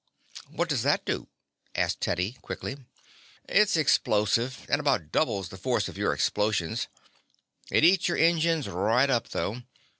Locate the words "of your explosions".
5.87-6.87